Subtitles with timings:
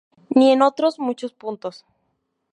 [0.35, 1.85] Ni en otros muchos puntos.